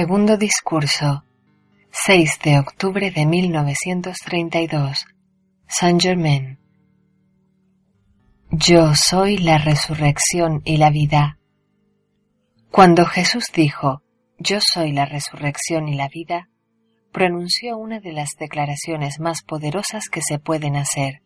Segundo 0.00 0.36
discurso, 0.36 1.24
6 1.90 2.38
de 2.44 2.60
octubre 2.60 3.10
de 3.10 3.26
1932, 3.26 5.06
Saint 5.66 6.00
Germain. 6.00 6.60
Yo 8.52 8.94
soy 8.94 9.38
la 9.38 9.58
resurrección 9.58 10.62
y 10.64 10.76
la 10.76 10.90
vida. 10.90 11.40
Cuando 12.70 13.06
Jesús 13.06 13.46
dijo, 13.52 14.04
Yo 14.38 14.60
soy 14.60 14.92
la 14.92 15.04
resurrección 15.04 15.88
y 15.88 15.96
la 15.96 16.06
vida, 16.06 16.48
pronunció 17.10 17.76
una 17.76 17.98
de 17.98 18.12
las 18.12 18.36
declaraciones 18.38 19.18
más 19.18 19.42
poderosas 19.42 20.08
que 20.08 20.20
se 20.22 20.38
pueden 20.38 20.76
hacer. 20.76 21.22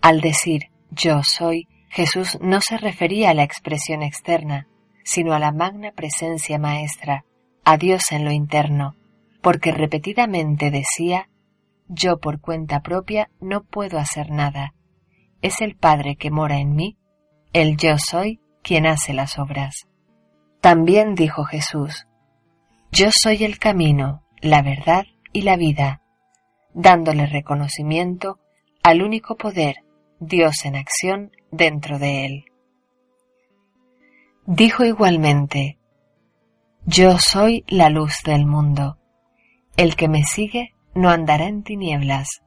Al 0.00 0.20
decir 0.20 0.72
Yo 0.90 1.22
soy, 1.22 1.68
Jesús 1.90 2.38
no 2.40 2.60
se 2.60 2.76
refería 2.76 3.30
a 3.30 3.34
la 3.34 3.44
expresión 3.44 4.02
externa, 4.02 4.66
sino 5.04 5.32
a 5.32 5.38
la 5.38 5.52
magna 5.52 5.92
presencia 5.92 6.58
maestra, 6.58 7.24
a 7.70 7.76
Dios 7.76 8.10
en 8.10 8.24
lo 8.24 8.32
interno, 8.32 8.96
porque 9.42 9.70
repetidamente 9.70 10.72
decía, 10.72 11.28
yo 11.86 12.18
por 12.18 12.40
cuenta 12.40 12.80
propia 12.80 13.30
no 13.40 13.62
puedo 13.62 13.98
hacer 13.98 14.30
nada. 14.30 14.74
Es 15.40 15.60
el 15.60 15.76
Padre 15.76 16.16
que 16.16 16.32
mora 16.32 16.58
en 16.58 16.74
mí, 16.74 16.98
el 17.52 17.76
yo 17.76 17.96
soy 17.96 18.40
quien 18.64 18.86
hace 18.86 19.14
las 19.14 19.38
obras. 19.38 19.86
También 20.60 21.14
dijo 21.14 21.44
Jesús, 21.44 22.08
yo 22.90 23.10
soy 23.12 23.44
el 23.44 23.60
camino, 23.60 24.24
la 24.40 24.62
verdad 24.62 25.06
y 25.32 25.42
la 25.42 25.56
vida, 25.56 26.02
dándole 26.74 27.26
reconocimiento 27.26 28.40
al 28.82 29.00
único 29.00 29.36
poder, 29.36 29.84
Dios 30.18 30.64
en 30.64 30.74
acción, 30.74 31.30
dentro 31.52 32.00
de 32.00 32.26
él. 32.26 32.44
Dijo 34.44 34.84
igualmente, 34.84 35.79
yo 36.86 37.18
soy 37.18 37.64
la 37.68 37.90
luz 37.90 38.14
del 38.24 38.46
mundo. 38.46 38.98
El 39.76 39.96
que 39.96 40.08
me 40.08 40.24
sigue 40.24 40.74
no 40.94 41.10
andará 41.10 41.46
en 41.46 41.62
tinieblas. 41.62 42.42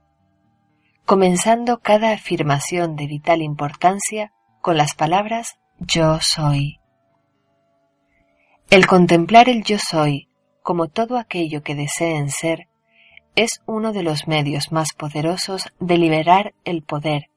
Comenzando 1.05 1.79
cada 1.79 2.11
afirmación 2.11 2.95
de 2.95 3.07
vital 3.07 3.41
importancia 3.41 4.33
con 4.61 4.77
las 4.77 4.95
palabras 4.95 5.59
yo 5.79 6.19
soy. 6.19 6.79
El 8.69 8.87
contemplar 8.87 9.49
el 9.49 9.63
yo 9.63 9.77
soy 9.77 10.29
como 10.61 10.87
todo 10.87 11.17
aquello 11.17 11.61
que 11.61 11.75
deseen 11.75 12.29
ser 12.29 12.67
es 13.35 13.61
uno 13.65 13.93
de 13.93 14.03
los 14.03 14.27
medios 14.27 14.71
más 14.71 14.93
poderosos 14.93 15.73
de 15.79 15.97
liberar 15.97 16.53
el 16.65 16.83
poder, 16.83 17.29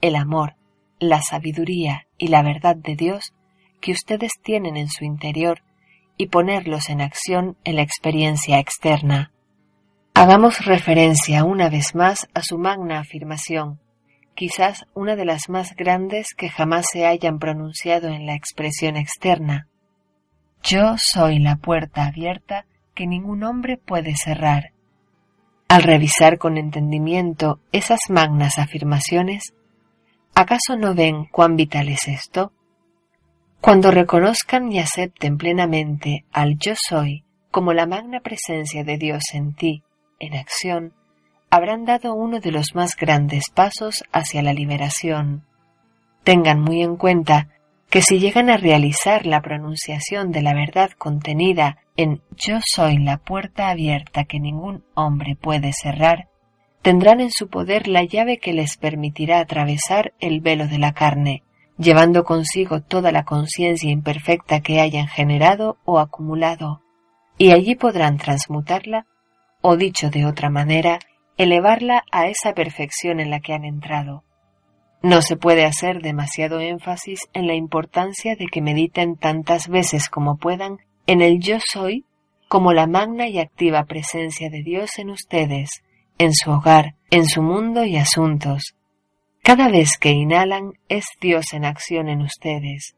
el 0.00 0.16
amor, 0.16 0.56
la 0.98 1.20
sabiduría 1.20 2.06
y 2.16 2.28
la 2.28 2.42
verdad 2.42 2.76
de 2.76 2.96
Dios 2.96 3.34
que 3.80 3.92
ustedes 3.92 4.32
tienen 4.42 4.76
en 4.76 4.88
su 4.88 5.04
interior 5.04 5.62
y 6.18 6.26
ponerlos 6.26 6.90
en 6.90 7.00
acción 7.00 7.56
en 7.64 7.76
la 7.76 7.82
experiencia 7.82 8.58
externa. 8.58 9.32
Hagamos 10.12 10.66
referencia 10.66 11.44
una 11.44 11.70
vez 11.70 11.94
más 11.94 12.28
a 12.34 12.42
su 12.42 12.58
magna 12.58 12.98
afirmación, 12.98 13.80
quizás 14.34 14.84
una 14.92 15.14
de 15.16 15.24
las 15.24 15.48
más 15.48 15.74
grandes 15.76 16.34
que 16.36 16.50
jamás 16.50 16.86
se 16.92 17.06
hayan 17.06 17.38
pronunciado 17.38 18.08
en 18.08 18.26
la 18.26 18.34
expresión 18.34 18.96
externa. 18.96 19.68
Yo 20.62 20.96
soy 20.98 21.38
la 21.38 21.56
puerta 21.56 22.06
abierta 22.06 22.66
que 22.94 23.06
ningún 23.06 23.44
hombre 23.44 23.76
puede 23.76 24.14
cerrar. 24.16 24.72
Al 25.68 25.84
revisar 25.84 26.38
con 26.38 26.58
entendimiento 26.58 27.60
esas 27.70 28.00
magnas 28.08 28.58
afirmaciones, 28.58 29.54
¿acaso 30.34 30.76
no 30.76 30.94
ven 30.94 31.26
cuán 31.26 31.54
vital 31.54 31.88
es 31.90 32.08
esto? 32.08 32.52
Cuando 33.60 33.90
reconozcan 33.90 34.70
y 34.72 34.78
acepten 34.78 35.36
plenamente 35.36 36.24
al 36.32 36.58
yo 36.58 36.74
soy 36.76 37.24
como 37.50 37.72
la 37.72 37.86
magna 37.86 38.20
presencia 38.20 38.84
de 38.84 38.98
Dios 38.98 39.24
en 39.34 39.52
ti, 39.52 39.82
en 40.20 40.36
acción, 40.36 40.92
habrán 41.50 41.84
dado 41.84 42.14
uno 42.14 42.38
de 42.38 42.52
los 42.52 42.74
más 42.74 42.94
grandes 42.94 43.50
pasos 43.52 44.04
hacia 44.12 44.42
la 44.42 44.52
liberación. 44.52 45.44
Tengan 46.22 46.60
muy 46.60 46.82
en 46.82 46.96
cuenta 46.96 47.48
que 47.90 48.00
si 48.00 48.20
llegan 48.20 48.48
a 48.48 48.58
realizar 48.58 49.26
la 49.26 49.42
pronunciación 49.42 50.30
de 50.30 50.42
la 50.42 50.54
verdad 50.54 50.90
contenida 50.92 51.78
en 51.96 52.22
Yo 52.36 52.58
soy 52.64 52.98
la 52.98 53.16
puerta 53.18 53.70
abierta 53.70 54.24
que 54.24 54.38
ningún 54.38 54.84
hombre 54.94 55.34
puede 55.34 55.72
cerrar, 55.72 56.28
tendrán 56.80 57.20
en 57.20 57.30
su 57.32 57.48
poder 57.48 57.88
la 57.88 58.04
llave 58.04 58.38
que 58.38 58.52
les 58.52 58.76
permitirá 58.76 59.40
atravesar 59.40 60.12
el 60.20 60.40
velo 60.40 60.68
de 60.68 60.78
la 60.78 60.92
carne 60.92 61.42
llevando 61.78 62.24
consigo 62.24 62.82
toda 62.82 63.12
la 63.12 63.24
conciencia 63.24 63.90
imperfecta 63.90 64.60
que 64.60 64.80
hayan 64.80 65.06
generado 65.06 65.78
o 65.84 65.98
acumulado, 65.98 66.82
y 67.38 67.52
allí 67.52 67.76
podrán 67.76 68.18
transmutarla, 68.18 69.06
o 69.62 69.76
dicho 69.76 70.10
de 70.10 70.26
otra 70.26 70.50
manera, 70.50 70.98
elevarla 71.36 72.04
a 72.10 72.26
esa 72.26 72.52
perfección 72.52 73.20
en 73.20 73.30
la 73.30 73.40
que 73.40 73.54
han 73.54 73.64
entrado. 73.64 74.24
No 75.02 75.22
se 75.22 75.36
puede 75.36 75.64
hacer 75.64 76.02
demasiado 76.02 76.58
énfasis 76.58 77.20
en 77.32 77.46
la 77.46 77.54
importancia 77.54 78.34
de 78.34 78.46
que 78.46 78.60
mediten 78.60 79.16
tantas 79.16 79.68
veces 79.68 80.08
como 80.08 80.36
puedan 80.36 80.78
en 81.06 81.22
el 81.22 81.38
yo 81.38 81.58
soy 81.64 82.04
como 82.48 82.72
la 82.72 82.86
magna 82.86 83.28
y 83.28 83.38
activa 83.38 83.84
presencia 83.84 84.50
de 84.50 84.62
Dios 84.62 84.98
en 84.98 85.10
ustedes, 85.10 85.68
en 86.18 86.34
su 86.34 86.50
hogar, 86.50 86.94
en 87.10 87.26
su 87.26 87.42
mundo 87.42 87.84
y 87.84 87.96
asuntos, 87.96 88.74
cada 89.48 89.70
vez 89.70 89.96
que 89.98 90.10
inhalan 90.10 90.74
es 90.90 91.06
Dios 91.22 91.54
en 91.54 91.64
acción 91.64 92.10
en 92.10 92.20
ustedes. 92.20 92.96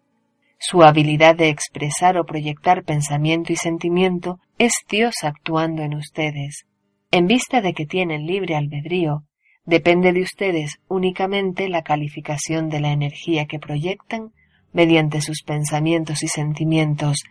Su 0.58 0.82
habilidad 0.82 1.36
de 1.36 1.48
expresar 1.48 2.18
o 2.18 2.26
proyectar 2.26 2.82
pensamiento 2.82 3.52
y 3.52 3.56
sentimiento 3.56 4.40
es 4.58 4.72
Dios 4.88 5.14
actuando 5.22 5.82
en 5.82 5.94
ustedes. 5.94 6.66
En 7.12 7.28
vista 7.28 7.60
de 7.60 7.72
que 7.72 7.86
tienen 7.86 8.26
libre 8.26 8.56
albedrío, 8.56 9.22
depende 9.64 10.12
de 10.12 10.22
ustedes 10.22 10.80
únicamente 10.88 11.68
la 11.68 11.82
calificación 11.82 12.68
de 12.68 12.80
la 12.80 12.90
energía 12.90 13.46
que 13.46 13.60
proyectan 13.60 14.32
mediante 14.72 15.20
sus 15.20 15.44
pensamientos 15.44 16.24
y 16.24 16.26
sentimientos 16.26 17.22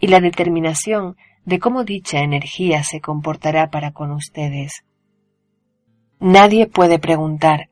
y 0.00 0.06
la 0.06 0.20
determinación 0.20 1.16
de 1.44 1.58
cómo 1.58 1.84
dicha 1.84 2.20
energía 2.20 2.84
se 2.84 3.02
comportará 3.02 3.68
para 3.68 3.92
con 3.92 4.12
ustedes. 4.12 4.82
Nadie 6.20 6.68
puede 6.68 6.98
preguntar 6.98 7.68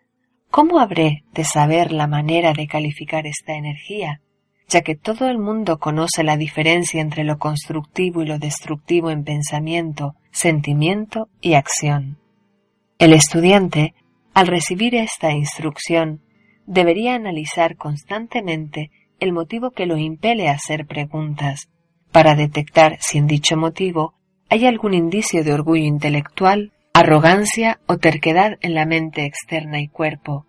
¿Cómo 0.50 0.80
habré 0.80 1.22
de 1.32 1.44
saber 1.44 1.92
la 1.92 2.08
manera 2.08 2.52
de 2.52 2.66
calificar 2.66 3.24
esta 3.24 3.54
energía, 3.54 4.20
ya 4.68 4.80
que 4.82 4.96
todo 4.96 5.28
el 5.28 5.38
mundo 5.38 5.78
conoce 5.78 6.24
la 6.24 6.36
diferencia 6.36 7.00
entre 7.00 7.22
lo 7.22 7.38
constructivo 7.38 8.22
y 8.22 8.26
lo 8.26 8.38
destructivo 8.40 9.12
en 9.12 9.22
pensamiento, 9.22 10.16
sentimiento 10.32 11.28
y 11.40 11.54
acción? 11.54 12.18
El 12.98 13.12
estudiante, 13.12 13.94
al 14.34 14.48
recibir 14.48 14.96
esta 14.96 15.30
instrucción, 15.30 16.20
debería 16.66 17.14
analizar 17.14 17.76
constantemente 17.76 18.90
el 19.20 19.32
motivo 19.32 19.70
que 19.70 19.86
lo 19.86 19.98
impele 19.98 20.48
a 20.48 20.54
hacer 20.54 20.84
preguntas, 20.84 21.68
para 22.10 22.34
detectar 22.34 22.96
si 23.00 23.18
en 23.18 23.28
dicho 23.28 23.56
motivo 23.56 24.14
hay 24.48 24.66
algún 24.66 24.94
indicio 24.94 25.44
de 25.44 25.52
orgullo 25.52 25.84
intelectual 25.84 26.72
arrogancia 27.00 27.80
o 27.86 27.96
terquedad 27.96 28.58
en 28.60 28.74
la 28.74 28.84
mente 28.84 29.24
externa 29.24 29.80
y 29.80 29.88
cuerpo. 29.88 30.46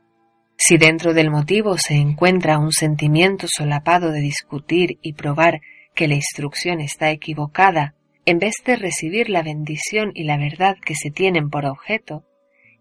Si 0.57 0.77
dentro 0.77 1.13
del 1.13 1.31
motivo 1.31 1.77
se 1.77 1.95
encuentra 1.95 2.59
un 2.59 2.73
sentimiento 2.73 3.47
solapado 3.49 4.11
de 4.11 4.19
discutir 4.19 4.99
y 5.01 5.13
probar 5.13 5.61
que 5.95 6.07
la 6.07 6.15
instrucción 6.15 6.81
está 6.81 7.09
equivocada, 7.09 7.95
en 8.25 8.39
vez 8.39 8.55
de 8.65 8.75
recibir 8.75 9.29
la 9.29 9.43
bendición 9.43 10.11
y 10.13 10.25
la 10.25 10.37
verdad 10.37 10.75
que 10.85 10.93
se 10.93 11.09
tienen 11.09 11.49
por 11.49 11.65
objeto, 11.65 12.25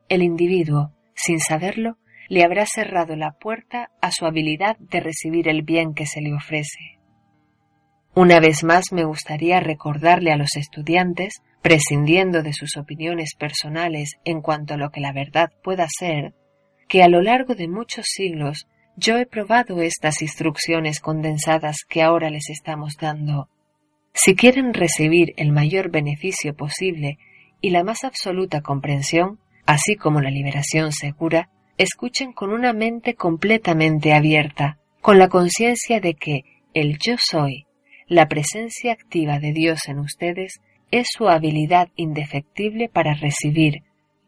el 0.09 0.23
individuo, 0.23 0.93
sin 1.15 1.39
saberlo, 1.39 1.97
le 2.29 2.45
habrá 2.45 2.67
cerrado 2.67 3.17
la 3.17 3.33
puerta 3.33 3.91
a 4.01 4.11
su 4.11 4.27
habilidad 4.27 4.77
de 4.79 5.01
recibir 5.01 5.49
el 5.49 5.63
bien 5.63 5.95
que 5.95 6.07
se 6.07 6.21
le 6.21 6.35
ofrece. 6.35 7.00
Una 8.21 8.39
vez 8.39 8.65
más 8.65 8.93
me 8.93 9.05
gustaría 9.05 9.61
recordarle 9.61 10.31
a 10.31 10.37
los 10.37 10.55
estudiantes, 10.57 11.41
prescindiendo 11.63 12.43
de 12.43 12.53
sus 12.53 12.77
opiniones 12.77 13.31
personales 13.35 14.19
en 14.27 14.43
cuanto 14.43 14.75
a 14.75 14.77
lo 14.77 14.91
que 14.91 15.01
la 15.01 15.15
verdad 15.15 15.51
pueda 15.65 15.87
ser, 15.89 16.35
que 16.87 17.03
a 17.03 17.09
lo 17.09 17.23
largo 17.23 17.55
de 17.55 17.67
muchos 17.67 18.05
siglos 18.07 18.67
yo 18.95 19.17
he 19.17 19.25
probado 19.25 19.81
estas 19.81 20.21
instrucciones 20.21 21.01
condensadas 21.01 21.79
que 21.89 22.03
ahora 22.03 22.29
les 22.29 22.51
estamos 22.51 22.99
dando. 23.01 23.49
Si 24.13 24.35
quieren 24.35 24.75
recibir 24.75 25.33
el 25.39 25.51
mayor 25.51 25.91
beneficio 25.91 26.55
posible 26.55 27.17
y 27.63 27.71
la 27.71 27.85
más 27.85 28.05
absoluta 28.05 28.61
comprensión, 28.61 29.39
así 29.65 29.97
como 29.97 30.21
la 30.21 30.31
liberación 30.31 30.93
segura, 30.93 31.49
escuchen 31.79 32.35
con 32.35 32.53
una 32.53 32.75
mente 32.75 33.15
completamente 33.15 34.13
abierta, 34.13 34.77
con 35.01 35.19
la 35.19 35.31
conciencia 35.31 36.01
de 36.01 36.13
que 36.13 36.45
el 36.75 36.99
yo 36.99 37.15
soy 37.19 37.65
la 38.11 38.27
presencia 38.27 38.93
activa 38.93 39.39
de 39.39 39.53
Dios 39.53 39.87
en 39.87 40.01
ustedes 40.01 40.61
es 40.91 41.07
su 41.17 41.29
habilidad 41.29 41.91
indefectible 41.95 42.89
para 42.89 43.15
recibir, 43.15 43.85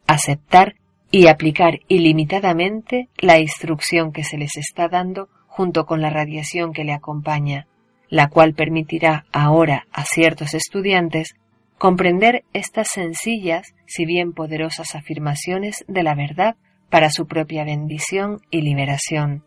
aceptar 0.07 0.75
y 1.11 1.27
aplicar 1.27 1.79
ilimitadamente 1.89 3.09
la 3.17 3.39
instrucción 3.39 4.13
que 4.13 4.23
se 4.23 4.37
les 4.37 4.55
está 4.55 4.87
dando 4.87 5.27
junto 5.47 5.85
con 5.85 6.01
la 6.01 6.09
radiación 6.09 6.71
que 6.71 6.85
le 6.85 6.93
acompaña, 6.93 7.67
la 8.07 8.29
cual 8.29 8.53
permitirá 8.53 9.25
ahora 9.33 9.85
a 9.91 10.05
ciertos 10.05 10.53
estudiantes 10.53 11.35
comprender 11.77 12.45
estas 12.53 12.87
sencillas, 12.87 13.75
si 13.85 14.05
bien 14.05 14.31
poderosas 14.31 14.95
afirmaciones 14.95 15.83
de 15.89 16.03
la 16.03 16.15
verdad 16.15 16.55
para 16.89 17.09
su 17.09 17.27
propia 17.27 17.65
bendición 17.65 18.39
y 18.49 18.61
liberación. 18.61 19.43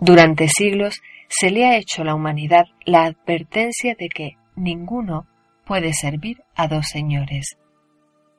Durante 0.00 0.48
siglos 0.48 1.02
se 1.30 1.50
le 1.50 1.64
ha 1.64 1.76
hecho 1.76 2.02
a 2.02 2.06
la 2.06 2.14
humanidad 2.14 2.66
la 2.84 3.04
advertencia 3.04 3.94
de 3.96 4.08
que 4.08 4.32
ninguno 4.56 5.26
puede 5.64 5.92
servir 5.92 6.42
a 6.56 6.66
dos 6.66 6.86
señores. 6.88 7.56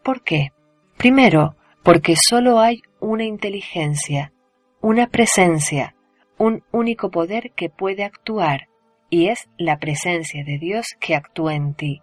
¿Por 0.04 0.24
qué? 0.24 0.50
Primero, 0.98 1.56
porque 1.84 2.16
sólo 2.22 2.60
hay 2.60 2.82
una 3.00 3.24
inteligencia, 3.24 4.34
una 4.82 5.08
presencia, 5.08 5.96
un 6.38 6.64
único 6.72 7.10
poder 7.10 7.52
que 7.56 7.70
puede 7.70 8.04
actuar, 8.04 8.68
y 9.10 9.30
es 9.30 9.48
la 9.58 9.78
presencia 9.78 10.44
de 10.44 10.58
Dios 10.58 10.88
que 11.00 11.16
actúa 11.16 11.56
en 11.56 11.74
ti. 11.74 12.02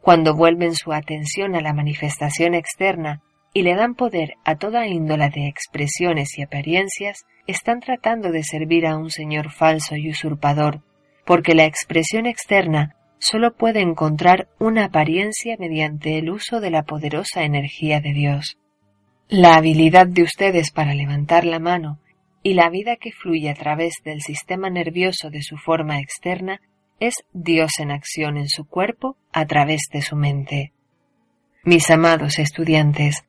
Cuando 0.00 0.34
vuelven 0.34 0.74
su 0.74 0.92
atención 0.92 1.54
a 1.54 1.60
la 1.60 1.72
manifestación 1.72 2.54
externa 2.54 3.22
y 3.52 3.62
le 3.62 3.74
dan 3.76 3.94
poder 3.94 4.34
a 4.44 4.56
toda 4.56 4.86
índola 4.86 5.28
de 5.28 5.46
expresiones 5.46 6.36
y 6.38 6.42
apariencias, 6.42 7.24
están 7.48 7.80
tratando 7.80 8.30
de 8.30 8.44
servir 8.44 8.86
a 8.86 8.96
un 8.96 9.10
Señor 9.10 9.50
falso 9.50 9.96
y 9.96 10.10
usurpador, 10.10 10.82
porque 11.24 11.54
la 11.54 11.64
expresión 11.64 12.26
externa 12.26 12.94
solo 13.18 13.56
puede 13.56 13.80
encontrar 13.80 14.48
una 14.60 14.84
apariencia 14.84 15.56
mediante 15.58 16.18
el 16.18 16.30
uso 16.30 16.60
de 16.60 16.70
la 16.70 16.84
poderosa 16.84 17.42
energía 17.42 18.00
de 18.00 18.12
Dios. 18.12 18.58
La 19.28 19.56
habilidad 19.56 20.06
de 20.06 20.22
ustedes 20.22 20.70
para 20.70 20.94
levantar 20.94 21.44
la 21.44 21.58
mano 21.58 21.98
y 22.42 22.54
la 22.54 22.70
vida 22.70 22.96
que 22.96 23.12
fluye 23.12 23.50
a 23.50 23.54
través 23.54 23.94
del 24.04 24.20
sistema 24.20 24.70
nervioso 24.70 25.30
de 25.30 25.42
su 25.42 25.56
forma 25.56 26.00
externa 26.00 26.60
es 27.00 27.14
Dios 27.32 27.72
en 27.78 27.90
acción 27.90 28.36
en 28.36 28.48
su 28.48 28.66
cuerpo 28.66 29.16
a 29.32 29.46
través 29.46 29.88
de 29.90 30.02
su 30.02 30.16
mente. 30.16 30.72
Mis 31.64 31.90
amados 31.90 32.38
estudiantes, 32.38 33.24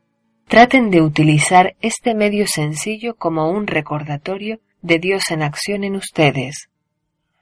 traten 0.50 0.90
de 0.90 1.04
utilizar 1.04 1.76
este 1.80 2.16
medio 2.16 2.48
sencillo 2.48 3.16
como 3.16 3.52
un 3.52 3.68
recordatorio 3.68 4.60
de 4.82 4.98
Dios 4.98 5.30
en 5.30 5.44
acción 5.44 5.84
en 5.84 5.96
ustedes. 5.96 6.70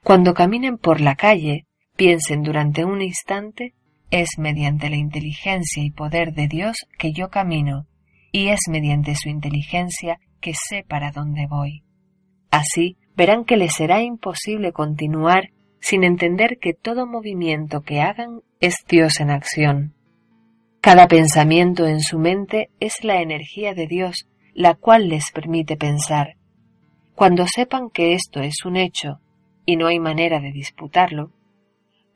Cuando 0.04 0.34
caminen 0.34 0.76
por 0.76 1.00
la 1.00 1.16
calle, 1.16 1.64
piensen 1.96 2.42
durante 2.42 2.84
un 2.84 3.00
instante, 3.00 3.72
es 4.10 4.28
mediante 4.36 4.90
la 4.90 4.96
inteligencia 4.96 5.82
y 5.82 5.90
poder 5.90 6.34
de 6.34 6.48
Dios 6.48 6.76
que 6.98 7.12
yo 7.14 7.30
camino, 7.30 7.86
y 8.30 8.48
es 8.48 8.60
mediante 8.68 9.14
su 9.14 9.30
inteligencia 9.30 10.20
que 10.42 10.52
sé 10.52 10.84
para 10.86 11.10
dónde 11.10 11.46
voy. 11.48 11.84
Así 12.50 12.98
verán 13.16 13.46
que 13.46 13.56
les 13.56 13.74
será 13.74 14.02
imposible 14.02 14.72
continuar 14.72 15.48
sin 15.80 16.04
entender 16.04 16.58
que 16.60 16.74
todo 16.74 17.06
movimiento 17.06 17.80
que 17.80 18.02
hagan 18.02 18.42
es 18.60 18.74
Dios 18.86 19.18
en 19.20 19.30
acción. 19.30 19.94
Cada 20.80 21.08
pensamiento 21.08 21.86
en 21.86 22.00
su 22.00 22.18
mente 22.18 22.70
es 22.78 23.02
la 23.02 23.20
energía 23.20 23.74
de 23.74 23.88
Dios, 23.88 24.28
la 24.54 24.74
cual 24.74 25.08
les 25.08 25.32
permite 25.32 25.76
pensar. 25.76 26.36
Cuando 27.16 27.46
sepan 27.48 27.90
que 27.90 28.14
esto 28.14 28.40
es 28.40 28.64
un 28.64 28.76
hecho 28.76 29.20
y 29.66 29.76
no 29.76 29.88
hay 29.88 29.98
manera 29.98 30.38
de 30.40 30.52
disputarlo, 30.52 31.32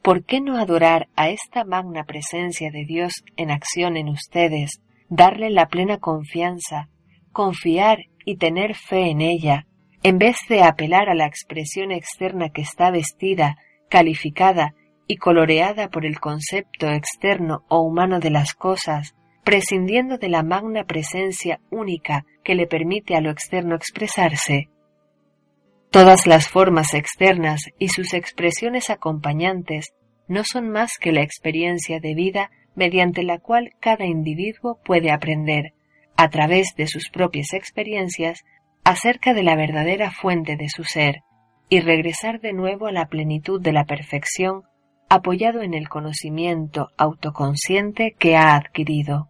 ¿por 0.00 0.24
qué 0.24 0.40
no 0.40 0.58
adorar 0.58 1.08
a 1.16 1.28
esta 1.28 1.64
magna 1.64 2.04
presencia 2.04 2.70
de 2.70 2.84
Dios 2.84 3.24
en 3.36 3.50
acción 3.50 3.96
en 3.96 4.08
ustedes, 4.08 4.80
darle 5.08 5.50
la 5.50 5.66
plena 5.66 5.98
confianza, 5.98 6.88
confiar 7.32 7.98
y 8.24 8.36
tener 8.36 8.76
fe 8.76 9.10
en 9.10 9.20
ella, 9.20 9.66
en 10.04 10.18
vez 10.18 10.36
de 10.48 10.62
apelar 10.62 11.08
a 11.08 11.14
la 11.14 11.26
expresión 11.26 11.90
externa 11.90 12.50
que 12.50 12.62
está 12.62 12.92
vestida, 12.92 13.56
calificada 13.88 14.74
y 15.12 15.16
coloreada 15.18 15.90
por 15.90 16.06
el 16.06 16.20
concepto 16.20 16.88
externo 16.88 17.64
o 17.68 17.80
humano 17.80 18.18
de 18.18 18.30
las 18.30 18.54
cosas, 18.54 19.14
prescindiendo 19.44 20.16
de 20.16 20.30
la 20.30 20.42
magna 20.42 20.84
presencia 20.84 21.60
única 21.70 22.24
que 22.42 22.54
le 22.54 22.66
permite 22.66 23.14
a 23.14 23.20
lo 23.20 23.30
externo 23.30 23.76
expresarse. 23.76 24.70
Todas 25.90 26.26
las 26.26 26.48
formas 26.48 26.94
externas 26.94 27.60
y 27.78 27.88
sus 27.88 28.14
expresiones 28.14 28.88
acompañantes 28.88 29.92
no 30.28 30.44
son 30.44 30.70
más 30.70 30.92
que 30.98 31.12
la 31.12 31.20
experiencia 31.20 32.00
de 32.00 32.14
vida 32.14 32.50
mediante 32.74 33.22
la 33.22 33.36
cual 33.36 33.72
cada 33.80 34.06
individuo 34.06 34.80
puede 34.82 35.10
aprender, 35.10 35.74
a 36.16 36.30
través 36.30 36.74
de 36.74 36.86
sus 36.86 37.10
propias 37.10 37.52
experiencias, 37.52 38.44
acerca 38.82 39.34
de 39.34 39.42
la 39.42 39.56
verdadera 39.56 40.10
fuente 40.10 40.56
de 40.56 40.70
su 40.70 40.84
ser, 40.84 41.20
y 41.68 41.80
regresar 41.80 42.40
de 42.40 42.54
nuevo 42.54 42.86
a 42.86 42.92
la 42.92 43.08
plenitud 43.08 43.60
de 43.60 43.72
la 43.72 43.84
perfección 43.84 44.62
apoyado 45.14 45.60
en 45.60 45.74
el 45.74 45.88
conocimiento 45.88 46.88
autoconsciente 46.96 48.14
que 48.18 48.34
ha 48.36 48.56
adquirido. 48.56 49.28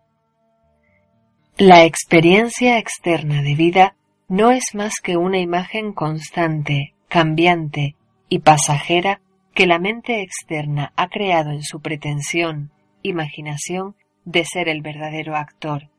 La 1.59 1.85
experiencia 1.85 2.79
externa 2.79 3.43
de 3.43 3.57
vida 3.57 3.97
no 4.29 4.53
es 4.53 4.75
más 4.75 4.95
que 5.03 5.17
una 5.17 5.39
imagen 5.39 5.93
constante, 5.93 6.95
cambiante 7.09 7.97
y 8.29 8.39
pasajera 8.39 9.21
que 9.55 9.67
la 9.67 9.81
mente 9.81 10.23
externa 10.23 10.93
ha 10.97 11.09
creado 11.09 11.51
en 11.51 11.63
su 11.63 11.81
pretensión, 11.81 12.71
imaginación 13.03 13.97
de 14.25 14.45
ser 14.45 14.69
el 14.69 14.83
verdadero 14.83 15.35
actor. 15.35 15.91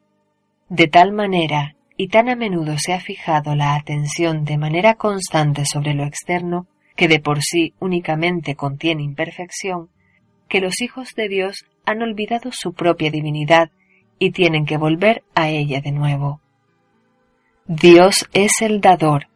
De 0.69 0.87
tal 0.87 1.11
manera 1.11 1.75
y 1.97 2.07
tan 2.07 2.29
a 2.29 2.35
menudo 2.35 2.77
se 2.77 2.93
ha 2.93 3.01
fijado 3.01 3.53
la 3.53 3.75
atención 3.75 4.45
de 4.45 4.57
manera 4.57 4.95
constante 4.95 5.65
sobre 5.65 5.93
lo 5.93 6.05
externo, 6.05 6.67
que 6.95 7.07
de 7.07 7.19
por 7.19 7.41
sí 7.41 7.73
únicamente 7.79 8.55
contiene 8.55 9.03
imperfección, 9.03 9.89
que 10.47 10.61
los 10.61 10.81
hijos 10.81 11.13
de 11.15 11.27
Dios 11.27 11.65
han 11.85 12.01
olvidado 12.01 12.51
su 12.51 12.73
propia 12.73 13.11
divinidad 13.11 13.71
y 14.19 14.31
tienen 14.31 14.65
que 14.65 14.77
volver 14.77 15.23
a 15.35 15.49
ella 15.49 15.81
de 15.81 15.91
nuevo. 15.91 16.39
Dios 17.65 18.27
es 18.33 18.61
el 18.61 18.81
dador, 18.81 19.27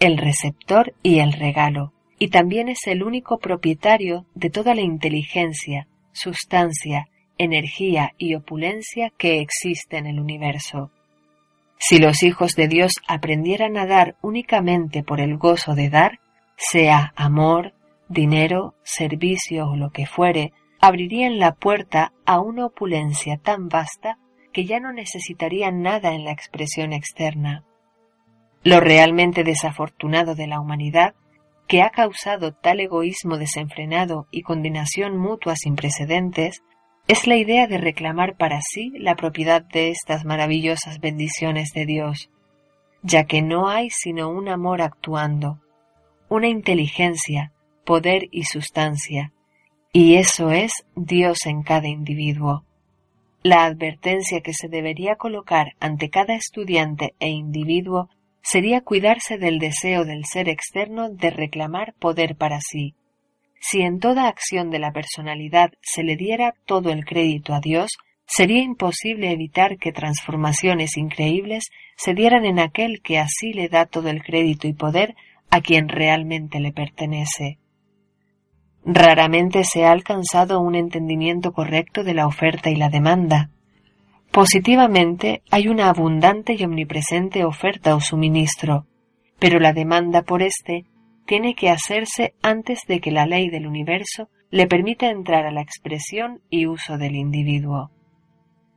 el 0.00 0.18
receptor 0.18 0.92
y 1.02 1.20
el 1.20 1.32
regalo, 1.32 1.92
y 2.18 2.28
también 2.28 2.68
es 2.68 2.86
el 2.86 3.02
único 3.02 3.38
propietario 3.38 4.26
de 4.34 4.50
toda 4.50 4.74
la 4.74 4.82
inteligencia, 4.82 5.86
sustancia, 6.12 7.08
energía 7.38 8.12
y 8.18 8.34
opulencia 8.34 9.12
que 9.16 9.40
existe 9.40 9.98
en 9.98 10.06
el 10.06 10.20
universo. 10.20 10.90
Si 11.78 11.98
los 11.98 12.22
hijos 12.22 12.54
de 12.56 12.68
Dios 12.68 12.92
aprendieran 13.06 13.76
a 13.76 13.86
dar 13.86 14.16
únicamente 14.22 15.02
por 15.02 15.20
el 15.20 15.36
gozo 15.36 15.74
de 15.74 15.90
dar, 15.90 16.20
sea 16.56 17.12
amor, 17.16 17.74
dinero, 18.08 18.74
servicio 18.82 19.68
o 19.68 19.76
lo 19.76 19.90
que 19.90 20.06
fuere, 20.06 20.52
abrirían 20.80 21.38
la 21.38 21.54
puerta 21.54 22.12
a 22.24 22.40
una 22.40 22.66
opulencia 22.66 23.38
tan 23.38 23.68
vasta 23.68 24.18
que 24.52 24.64
ya 24.64 24.80
no 24.80 24.92
necesitarían 24.92 25.82
nada 25.82 26.14
en 26.14 26.24
la 26.24 26.32
expresión 26.32 26.92
externa. 26.92 27.64
Lo 28.62 28.80
realmente 28.80 29.44
desafortunado 29.44 30.34
de 30.34 30.46
la 30.46 30.60
humanidad, 30.60 31.14
que 31.68 31.82
ha 31.82 31.90
causado 31.90 32.52
tal 32.52 32.80
egoísmo 32.80 33.38
desenfrenado 33.38 34.26
y 34.30 34.42
condenación 34.42 35.18
mutua 35.18 35.56
sin 35.56 35.76
precedentes, 35.76 36.62
es 37.08 37.26
la 37.26 37.36
idea 37.36 37.66
de 37.66 37.78
reclamar 37.78 38.36
para 38.36 38.60
sí 38.62 38.92
la 38.96 39.14
propiedad 39.14 39.62
de 39.62 39.90
estas 39.90 40.24
maravillosas 40.24 41.00
bendiciones 41.00 41.72
de 41.72 41.86
Dios, 41.86 42.30
ya 43.02 43.24
que 43.24 43.42
no 43.42 43.68
hay 43.68 43.90
sino 43.90 44.30
un 44.30 44.48
amor 44.48 44.82
actuando, 44.82 45.60
una 46.28 46.48
inteligencia, 46.48 47.52
poder 47.84 48.28
y 48.30 48.44
sustancia, 48.44 49.32
y 49.92 50.16
eso 50.16 50.50
es 50.50 50.72
Dios 50.94 51.46
en 51.46 51.62
cada 51.62 51.88
individuo. 51.88 52.64
La 53.42 53.64
advertencia 53.64 54.40
que 54.40 54.52
se 54.52 54.68
debería 54.68 55.16
colocar 55.16 55.74
ante 55.80 56.10
cada 56.10 56.34
estudiante 56.34 57.14
e 57.20 57.28
individuo 57.28 58.08
sería 58.42 58.80
cuidarse 58.80 59.38
del 59.38 59.58
deseo 59.58 60.04
del 60.04 60.24
ser 60.24 60.48
externo 60.48 61.10
de 61.10 61.30
reclamar 61.30 61.94
poder 61.94 62.36
para 62.36 62.60
sí, 62.60 62.94
si 63.68 63.82
en 63.82 63.98
toda 63.98 64.28
acción 64.28 64.70
de 64.70 64.78
la 64.78 64.92
personalidad 64.92 65.72
se 65.82 66.04
le 66.04 66.16
diera 66.16 66.54
todo 66.66 66.90
el 66.90 67.04
crédito 67.04 67.52
a 67.54 67.60
Dios, 67.60 67.90
sería 68.26 68.62
imposible 68.62 69.32
evitar 69.32 69.76
que 69.78 69.92
transformaciones 69.92 70.96
increíbles 70.96 71.64
se 71.96 72.14
dieran 72.14 72.44
en 72.44 72.58
aquel 72.58 73.00
que 73.02 73.18
así 73.18 73.52
le 73.52 73.68
da 73.68 73.86
todo 73.86 74.08
el 74.08 74.22
crédito 74.22 74.68
y 74.68 74.72
poder 74.72 75.16
a 75.50 75.60
quien 75.60 75.88
realmente 75.88 76.60
le 76.60 76.72
pertenece. 76.72 77.58
Raramente 78.84 79.64
se 79.64 79.84
ha 79.84 79.90
alcanzado 79.90 80.60
un 80.60 80.74
entendimiento 80.74 81.52
correcto 81.52 82.04
de 82.04 82.14
la 82.14 82.26
oferta 82.26 82.70
y 82.70 82.76
la 82.76 82.88
demanda. 82.88 83.50
Positivamente 84.30 85.42
hay 85.50 85.68
una 85.68 85.88
abundante 85.88 86.54
y 86.54 86.64
omnipresente 86.64 87.44
oferta 87.44 87.96
o 87.96 88.00
suministro, 88.00 88.86
pero 89.38 89.58
la 89.58 89.72
demanda 89.72 90.22
por 90.22 90.42
éste 90.42 90.84
tiene 91.26 91.54
que 91.54 91.70
hacerse 91.70 92.34
antes 92.42 92.82
de 92.86 93.00
que 93.00 93.10
la 93.10 93.26
ley 93.26 93.50
del 93.50 93.66
universo 93.66 94.28
le 94.50 94.66
permita 94.66 95.10
entrar 95.10 95.46
a 95.46 95.50
la 95.50 95.62
expresión 95.62 96.40
y 96.48 96.66
uso 96.66 96.98
del 96.98 97.16
individuo. 97.16 97.90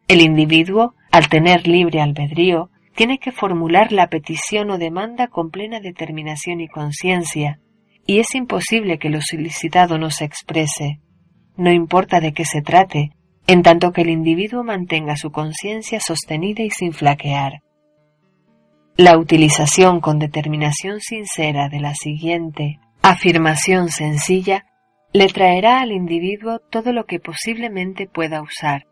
El 0.07 0.21
individuo, 0.21 0.95
al 1.11 1.29
tener 1.29 1.67
libre 1.67 2.01
albedrío, 2.01 2.71
tiene 2.99 3.17
que 3.17 3.31
formular 3.31 3.93
la 3.93 4.09
petición 4.09 4.71
o 4.71 4.77
demanda 4.77 5.27
con 5.27 5.51
plena 5.51 5.79
determinación 5.79 6.59
y 6.59 6.67
conciencia, 6.67 7.61
y 8.05 8.19
es 8.19 8.35
imposible 8.35 8.99
que 8.99 9.09
lo 9.09 9.21
solicitado 9.21 9.97
no 9.97 10.09
se 10.09 10.25
exprese. 10.25 10.99
no 11.55 11.71
importa 11.71 12.19
de 12.19 12.33
qué 12.33 12.43
se 12.43 12.61
trate, 12.61 13.11
en 13.47 13.63
tanto 13.63 13.93
que 13.93 14.01
el 14.01 14.09
individuo 14.09 14.65
mantenga 14.65 15.15
su 15.15 15.31
conciencia 15.31 16.01
sostenida 16.01 16.61
y 16.61 16.71
sin 16.71 16.91
flaquear. 16.91 17.61
La 18.97 19.17
utilización 19.17 20.01
con 20.01 20.19
determinación 20.19 20.99
sincera 20.99 21.69
de 21.69 21.79
la 21.79 21.95
siguiente 21.95 22.81
afirmación 23.01 23.87
sencilla 23.87 24.65
le 25.13 25.27
traerá 25.27 25.79
al 25.79 25.93
individuo 25.93 26.59
todo 26.69 26.91
lo 26.91 27.05
que 27.05 27.21
posiblemente 27.21 28.07
pueda 28.07 28.41
usar. 28.41 28.87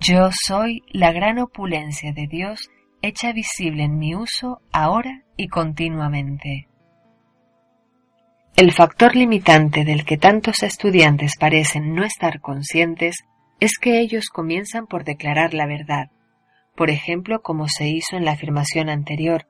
Yo 0.00 0.28
soy 0.46 0.82
la 0.90 1.12
gran 1.12 1.38
opulencia 1.38 2.12
de 2.12 2.26
Dios 2.26 2.68
hecha 3.02 3.32
visible 3.32 3.84
en 3.84 3.98
mi 3.98 4.14
uso 4.14 4.60
ahora 4.72 5.24
y 5.36 5.48
continuamente. 5.48 6.68
El 8.56 8.72
factor 8.72 9.16
limitante 9.16 9.84
del 9.84 10.04
que 10.04 10.18
tantos 10.18 10.62
estudiantes 10.62 11.36
parecen 11.38 11.94
no 11.94 12.04
estar 12.04 12.40
conscientes 12.40 13.16
es 13.58 13.78
que 13.78 14.00
ellos 14.00 14.28
comienzan 14.28 14.86
por 14.86 15.04
declarar 15.04 15.54
la 15.54 15.66
verdad, 15.66 16.10
por 16.76 16.90
ejemplo 16.90 17.42
como 17.42 17.68
se 17.68 17.88
hizo 17.88 18.16
en 18.16 18.24
la 18.24 18.32
afirmación 18.32 18.88
anterior, 18.88 19.46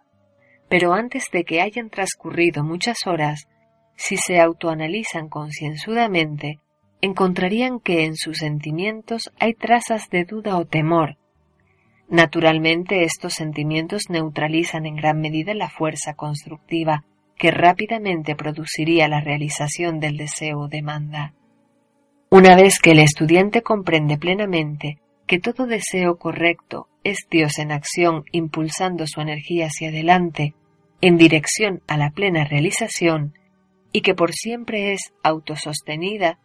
pero 0.69 0.93
antes 0.93 1.25
de 1.33 1.45
que 1.45 1.61
hayan 1.61 1.91
transcurrido 1.91 2.63
muchas 2.63 2.99
horas, 3.07 3.49
si 3.97 4.17
se 4.17 4.41
autoanalizan 4.41 5.29
concienzudamente, 5.29 6.61
encontrarían 7.01 7.81
que 7.81 8.05
en 8.05 8.17
sus 8.17 8.39
sentimientos 8.39 9.31
hay 9.39 9.55
trazas 9.55 10.09
de 10.11 10.25
duda 10.25 10.57
o 10.57 10.65
temor. 10.67 11.17
Naturalmente 12.11 13.05
estos 13.05 13.35
sentimientos 13.35 14.11
neutralizan 14.11 14.85
en 14.85 14.97
gran 14.97 15.21
medida 15.21 15.55
la 15.55 15.71
fuerza 15.71 16.15
constructiva 16.15 17.05
que 17.39 17.53
rápidamente 17.53 18.35
produciría 18.35 19.07
la 19.07 19.21
realización 19.21 20.01
del 20.01 20.17
deseo 20.17 20.63
o 20.63 20.69
demanda. 20.69 21.35
Una 22.29 22.57
vez 22.57 22.81
que 22.81 22.91
el 22.91 22.99
estudiante 22.99 23.63
comprende 23.63 24.19
plenamente 24.19 24.99
que 25.29 25.39
todo 25.39 25.69
deseo 25.69 26.19
correcto 26.19 26.89
es 27.05 27.29
Dios 27.31 27.61
en 27.61 27.71
acción 27.71 28.25
impulsando 28.33 29.07
su 29.07 29.21
energía 29.21 29.67
hacia 29.67 29.91
adelante 29.91 30.55
en 31.01 31.17
dirección 31.17 31.81
a 31.87 31.97
la 31.97 32.11
plena 32.11 32.45
realización 32.45 33.35
y 33.93 34.01
que 34.01 34.15
por 34.15 34.33
siempre 34.33 34.93
es 34.93 35.13
autosostenida, 35.23 36.41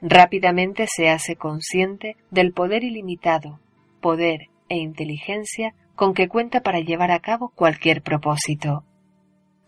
rápidamente 0.00 0.86
se 0.86 1.08
hace 1.08 1.34
consciente 1.34 2.16
del 2.30 2.52
poder 2.52 2.84
ilimitado, 2.84 3.58
poder 4.00 4.49
e 4.70 4.78
inteligencia 4.78 5.74
con 5.94 6.14
que 6.14 6.28
cuenta 6.28 6.62
para 6.62 6.80
llevar 6.80 7.10
a 7.10 7.20
cabo 7.20 7.52
cualquier 7.54 8.00
propósito. 8.00 8.84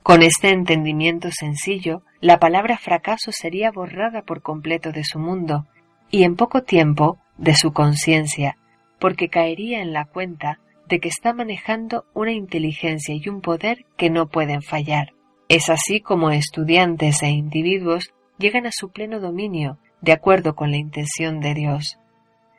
Con 0.03 0.23
este 0.23 0.49
entendimiento 0.49 1.29
sencillo, 1.31 2.03
la 2.21 2.39
palabra 2.39 2.79
fracaso 2.79 3.31
sería 3.31 3.71
borrada 3.71 4.23
por 4.23 4.41
completo 4.41 4.91
de 4.91 5.05
su 5.05 5.19
mundo 5.19 5.67
y 6.11 6.25
en 6.25 6.37
poco 6.37 6.63
tiempo 6.63 7.19
de 7.37 7.55
su 7.55 7.73
conciencia, 7.73 8.57
porque 8.99 9.29
caería 9.29 9.83
en 9.83 9.93
la 9.93 10.07
cuenta 10.07 10.59
de 10.89 11.01
que 11.01 11.09
está 11.09 11.33
manejando 11.33 12.05
una 12.15 12.33
inteligencia 12.33 13.15
y 13.15 13.29
un 13.29 13.41
poder 13.41 13.85
que 13.97 14.11
no 14.11 14.29
pueden 14.29 14.63
fallar. 14.63 15.13
Es 15.49 15.69
así 15.71 16.01
como 16.01 16.31
estudiantes 16.31 17.23
e 17.23 17.29
individuos 17.29 18.13
llegan 18.39 18.67
a 18.67 18.73
su 18.73 18.91
pleno 18.91 19.21
dominio, 19.21 19.79
de 20.01 20.13
acuerdo 20.13 20.55
con 20.55 20.71
la 20.71 20.79
intención 20.79 21.41
de 21.41 21.55
Dios. 21.55 21.99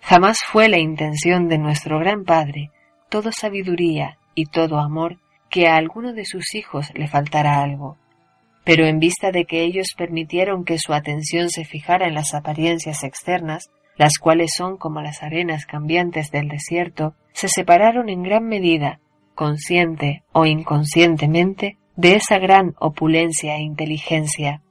Jamás 0.06 0.40
fue 0.46 0.68
la 0.68 0.80
intención 0.80 1.48
de 1.48 1.58
nuestro 1.58 1.98
gran 1.98 2.26
Padre, 2.26 2.72
todo 3.10 3.32
sabiduría 3.32 4.18
y 4.36 4.48
todo 4.48 4.80
amor, 4.80 5.18
que 5.50 5.68
a 5.68 5.78
alguno 5.78 6.12
de 6.12 6.26
sus 6.26 6.56
hijos 6.56 6.92
le 6.94 7.08
faltara 7.08 7.64
algo. 7.64 7.98
Pero 8.66 8.86
en 8.86 9.00
vista 9.00 9.32
de 9.32 9.46
que 9.46 9.64
ellos 9.64 9.88
permitieron 9.98 10.66
que 10.66 10.78
su 10.78 10.94
atención 10.94 11.50
se 11.50 11.64
fijara 11.64 12.06
en 12.06 12.16
las 12.16 12.34
apariencias 12.34 13.06
externas, 13.06 13.70
las 13.96 14.18
cuales 14.18 14.52
son 14.58 14.76
como 14.76 15.02
las 15.02 15.24
arenas 15.24 15.66
cambiantes 15.66 16.32
del 16.32 16.50
desierto, 16.50 17.16
se 17.32 17.48
separaron 17.48 18.10
en 18.10 18.24
gran 18.24 18.46
medida, 18.46 19.00
consciente 19.36 20.24
o 20.34 20.46
inconscientemente, 20.46 21.78
de 21.96 22.16
esa 22.16 22.40
gran 22.40 22.76
opulencia 22.78 23.56
e 23.56 23.62
inteligencia. 23.62 24.62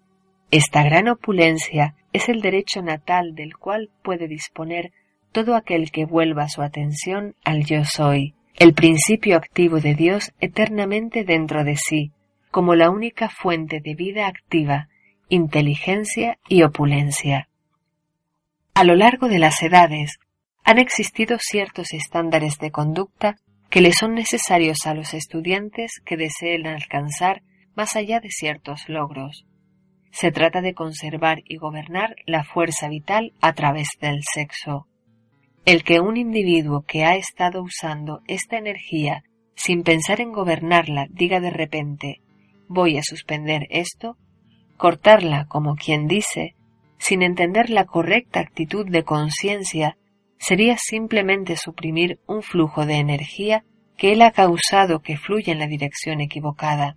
Esta 0.51 0.83
gran 0.83 1.09
opulencia 1.09 1.95
es 2.13 2.29
el 2.29 2.43
derecho 2.43 2.83
natal 2.83 3.35
del 3.35 3.57
cual 3.57 3.89
puede 4.03 4.29
disponer 4.29 4.93
todo 5.33 5.57
aquel 5.57 5.91
que 5.91 6.05
vuelva 6.05 6.49
su 6.49 6.63
atención 6.63 7.35
al 7.45 7.65
yo 7.65 7.85
soy, 7.85 8.35
el 8.57 8.75
principio 8.75 9.37
activo 9.37 9.81
de 9.81 9.95
Dios 9.95 10.33
eternamente 10.41 11.25
dentro 11.25 11.65
de 11.65 11.77
sí, 11.77 12.13
como 12.51 12.75
la 12.75 12.91
única 12.91 13.29
fuente 13.29 13.81
de 13.81 13.95
vida 13.95 14.27
activa, 14.27 14.89
inteligencia 15.29 16.39
y 16.49 16.63
opulencia. 16.63 17.49
A 18.75 18.85
lo 18.85 18.95
largo 18.95 19.29
de 19.29 19.39
las 19.39 19.63
edades 19.63 20.19
han 20.65 20.79
existido 20.79 21.39
ciertos 21.41 21.93
estándares 21.93 22.59
de 22.59 22.71
conducta 22.71 23.37
que 23.71 23.81
le 23.81 23.93
son 23.93 24.15
necesarios 24.15 24.87
a 24.87 24.95
los 24.95 25.15
estudiantes 25.15 25.93
que 26.05 26.17
deseen 26.17 26.67
alcanzar 26.67 27.43
más 27.75 27.97
allá 27.97 28.21
de 28.21 28.29
ciertos 28.31 28.89
logros. 28.89 29.47
Se 30.11 30.31
trata 30.31 30.61
de 30.61 30.75
conservar 30.75 31.43
y 31.47 31.57
gobernar 31.57 32.17
la 32.27 32.45
fuerza 32.45 32.89
vital 32.89 33.33
a 33.41 33.55
través 33.55 33.89
del 33.99 34.21
sexo. 34.35 34.87
El 35.65 35.85
que 35.85 36.01
un 36.01 36.17
individuo 36.17 36.83
que 36.83 37.05
ha 37.05 37.15
estado 37.15 37.63
usando 37.63 38.21
esta 38.27 38.59
energía 38.59 39.23
sin 39.55 39.85
pensar 39.85 40.21
en 40.21 40.33
gobernarla 40.33 41.07
diga 41.11 41.39
de 41.39 41.51
repente 41.51 42.21
voy 42.67 42.99
a 42.99 43.03
suspender 43.05 43.69
esto, 43.71 44.17
cortarla 44.77 45.47
como 45.47 45.77
quien 45.77 46.09
dice, 46.09 46.57
sin 46.99 47.23
entender 47.23 47.71
la 47.71 47.85
correcta 47.85 48.41
actitud 48.41 48.89
de 48.89 49.05
conciencia, 49.05 49.97
sería 50.37 50.77
simplemente 50.79 51.57
suprimir 51.57 52.19
un 52.27 52.43
flujo 52.43 52.85
de 52.85 52.95
energía 52.95 53.65
que 53.97 54.13
él 54.13 54.23
ha 54.23 54.33
causado 54.33 55.01
que 55.01 55.17
fluya 55.17 55.53
en 55.53 55.61
la 55.61 55.69
dirección 55.69 56.21
equivocada. 56.21 56.97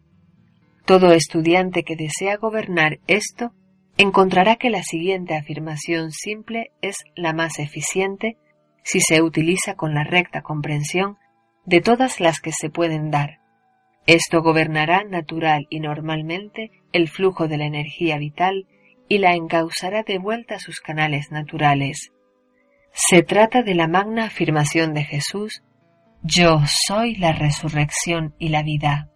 Todo 0.86 1.12
estudiante 1.12 1.84
que 1.84 1.95
desea 1.95 2.38
gobernar 2.38 3.00
esto 3.05 3.51
encontrará 3.98 4.55
que 4.55 4.72
la 4.72 4.81
siguiente 4.81 5.36
afirmación 5.36 6.12
simple 6.12 6.72
es 6.81 6.95
la 7.15 7.34
más 7.34 7.60
eficiente 7.60 8.38
si 8.86 9.01
se 9.01 9.22
utiliza 9.22 9.75
con 9.75 9.94
la 9.94 10.04
recta 10.04 10.44
comprensión 10.44 11.18
de 11.65 11.82
todas 11.82 12.20
las 12.20 12.39
que 12.39 12.51
se 12.51 12.70
pueden 12.70 13.10
dar. 13.10 13.39
Esto 14.06 14.44
gobernará 14.44 15.04
natural 15.04 15.65
y 15.72 15.80
normalmente 15.80 16.70
el 16.94 17.10
flujo 17.10 17.48
de 17.48 17.58
la 17.58 17.65
energía 17.65 18.20
vital 18.20 18.68
y 19.10 19.18
la 19.18 19.34
encauzará 19.34 20.04
de 20.04 20.20
vuelta 20.20 20.56
a 20.56 20.60
sus 20.60 20.80
canales 20.80 21.32
naturales. 21.32 22.12
Se 22.94 23.24
trata 23.24 23.63
de 23.63 23.74
la 23.74 23.88
magna 23.88 24.25
afirmación 24.25 24.94
de 24.94 25.04
Jesús, 25.04 25.63
Yo 26.22 26.62
soy 26.88 27.15
la 27.15 27.34
resurrección 27.34 28.36
y 28.38 28.50
la 28.50 28.62
vida. 28.62 29.10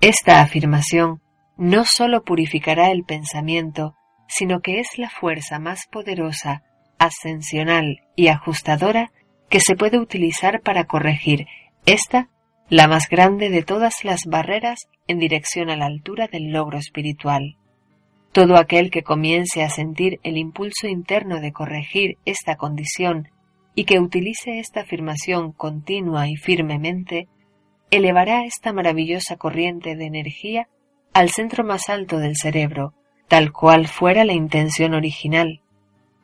Esta 0.00 0.40
afirmación 0.40 1.22
no 1.56 1.84
sólo 1.84 2.24
purificará 2.24 2.90
el 2.90 3.04
pensamiento, 3.04 3.94
sino 4.26 4.60
que 4.60 4.80
es 4.80 4.98
la 4.98 5.08
fuerza 5.08 5.60
más 5.60 5.86
poderosa 5.90 6.64
ascensional 6.98 8.00
y 8.14 8.28
ajustadora 8.28 9.12
que 9.48 9.60
se 9.60 9.76
puede 9.76 9.98
utilizar 9.98 10.60
para 10.60 10.84
corregir 10.84 11.46
esta, 11.84 12.28
la 12.68 12.88
más 12.88 13.08
grande 13.08 13.48
de 13.48 13.62
todas 13.62 14.04
las 14.04 14.24
barreras 14.26 14.88
en 15.06 15.18
dirección 15.18 15.70
a 15.70 15.76
la 15.76 15.86
altura 15.86 16.26
del 16.26 16.50
logro 16.50 16.78
espiritual. 16.78 17.56
Todo 18.32 18.56
aquel 18.56 18.90
que 18.90 19.02
comience 19.02 19.62
a 19.62 19.70
sentir 19.70 20.20
el 20.22 20.36
impulso 20.36 20.88
interno 20.88 21.40
de 21.40 21.52
corregir 21.52 22.18
esta 22.24 22.56
condición 22.56 23.28
y 23.74 23.84
que 23.84 24.00
utilice 24.00 24.58
esta 24.58 24.80
afirmación 24.80 25.52
continua 25.52 26.28
y 26.28 26.36
firmemente, 26.36 27.28
elevará 27.90 28.44
esta 28.44 28.72
maravillosa 28.72 29.36
corriente 29.36 29.94
de 29.96 30.06
energía 30.06 30.68
al 31.12 31.30
centro 31.30 31.62
más 31.62 31.88
alto 31.88 32.18
del 32.18 32.36
cerebro, 32.36 32.94
tal 33.28 33.52
cual 33.52 33.86
fuera 33.86 34.24
la 34.24 34.32
intención 34.32 34.94
original, 34.94 35.60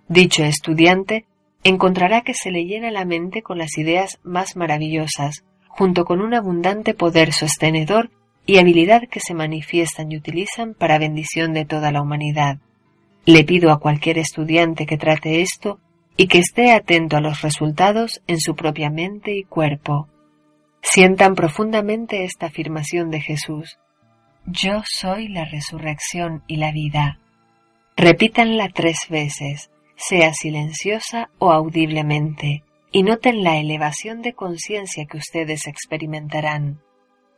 Dicho 0.09 0.45
estudiante 0.45 1.25
encontrará 1.65 2.23
que 2.23 2.35
se 2.35 2.51
le 2.51 2.65
llena 2.65 2.91
la 2.91 3.05
mente 3.05 3.43
con 3.43 3.59
las 3.59 3.79
ideas 3.79 4.19
más 4.23 4.57
maravillosas, 4.57 5.45
junto 5.69 6.05
con 6.05 6.21
un 6.21 6.35
abundante 6.35 6.95
poder 6.95 7.33
sostenedor 7.33 8.11
y 8.45 8.59
habilidad 8.59 9.03
que 9.09 9.21
se 9.21 9.35
manifiestan 9.35 10.11
y 10.11 10.17
utilizan 10.17 10.75
para 10.75 10.99
bendición 10.99 11.53
de 11.53 11.65
toda 11.65 11.93
la 11.93 12.03
humanidad. 12.03 12.59
Le 13.25 13.45
pido 13.45 13.71
a 13.71 13.79
cualquier 13.79 14.19
estudiante 14.19 14.85
que 14.85 14.99
trate 14.99 15.41
esto 15.41 15.79
y 16.17 16.27
que 16.27 16.39
esté 16.39 16.73
atento 16.73 17.17
a 17.17 17.21
los 17.21 17.41
resultados 17.43 18.21
en 18.27 18.41
su 18.41 18.57
propia 18.57 18.91
mente 18.91 19.37
y 19.37 19.45
cuerpo. 19.45 20.09
Sientan 20.83 21.37
profundamente 21.37 22.25
esta 22.25 22.47
afirmación 22.47 23.11
de 23.11 23.21
Jesús. 23.21 23.79
Yo 24.45 24.83
soy 24.85 25.29
la 25.29 25.45
resurrección 25.45 26.43
y 26.49 26.57
la 26.57 26.73
vida. 26.73 27.21
Repítanla 27.97 28.69
tres 28.71 28.99
veces 29.09 29.72
sea 30.09 30.33
silenciosa 30.35 31.31
o 31.39 31.53
audiblemente, 31.53 32.65
y 32.91 33.03
noten 33.05 33.45
la 33.45 33.59
elevación 33.59 34.21
de 34.21 34.35
conciencia 34.35 35.07
que 35.07 35.17
ustedes 35.17 35.67
experimentarán. 35.67 36.81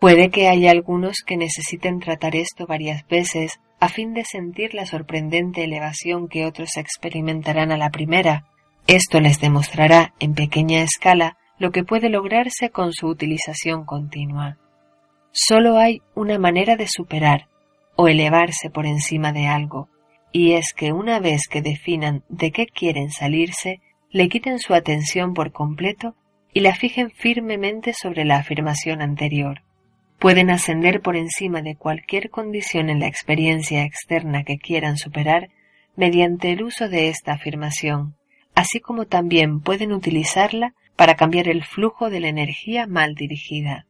Puede 0.00 0.30
que 0.30 0.49
haya 0.49 0.71
algunos 0.71 1.18
que 1.25 1.37
necesiten 1.37 2.00
tratar 2.00 2.37
esto 2.37 2.66
varias 2.66 3.06
veces 3.06 3.61
a 3.80 3.88
fin 3.88 4.14
de 4.14 4.25
sentir 4.25 4.75
la 4.75 4.87
sorprendente 4.87 5.64
elevación 5.64 6.28
que 6.28 6.47
otros 6.47 6.76
experimentarán 6.76 7.71
a 7.71 7.76
la 7.76 7.90
primera. 7.90 8.47
Esto 8.87 9.21
les 9.21 9.40
demostrará 9.40 10.14
en 10.18 10.35
pequeña 10.35 10.83
escala 10.83 11.37
lo 11.59 11.71
que 11.71 11.85
puede 11.85 12.09
lograrse 12.09 12.71
con 12.71 12.92
su 12.92 13.06
utilización 13.06 13.85
continua. 13.85 14.59
Solo 15.33 15.78
hay 15.78 16.02
una 16.14 16.38
manera 16.38 16.76
de 16.76 16.87
superar 16.88 17.49
o 17.97 18.09
elevarse 18.09 18.71
por 18.71 18.87
encima 18.87 19.33
de 19.33 19.47
algo, 19.47 19.88
y 20.37 20.55
es 20.55 20.73
que 20.73 20.93
una 20.93 21.21
vez 21.21 21.43
que 21.49 21.62
definan 21.62 22.25
de 22.29 22.50
qué 22.50 22.67
quieren 22.67 23.12
salirse, 23.12 23.81
le 24.11 24.29
quiten 24.29 24.59
su 24.59 24.75
atención 24.75 25.33
por 25.33 25.53
completo 25.53 26.17
y 26.53 26.59
la 26.59 26.75
fijen 26.75 27.12
firmemente 27.12 27.95
sobre 27.95 28.25
la 28.25 28.38
afirmación 28.38 29.00
anterior. 29.00 29.62
Pueden 30.19 30.50
ascender 30.50 31.03
por 31.03 31.14
encima 31.14 31.62
de 31.62 31.76
cualquier 31.76 32.31
condición 32.31 32.91
en 32.91 32.99
la 32.99 33.07
experiencia 33.07 33.85
externa 33.85 34.43
que 34.43 34.59
quieran 34.59 34.99
superar 34.99 35.50
mediante 35.95 36.50
el 36.50 36.64
uso 36.64 36.88
de 36.88 37.11
esta 37.11 37.35
afirmación, 37.35 38.17
así 38.57 38.81
como 38.81 39.07
también 39.07 39.61
pueden 39.61 39.93
utilizarla 39.93 40.75
para 40.97 41.14
cambiar 41.14 41.47
el 41.47 41.62
flujo 41.62 42.11
de 42.11 42.19
la 42.19 42.29
energía 42.29 42.88
mal 42.88 43.14
dirigida. 43.14 43.87